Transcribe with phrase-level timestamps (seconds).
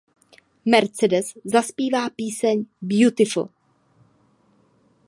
[0.65, 3.49] Mercedes zazpívá píseň „Beautiful“.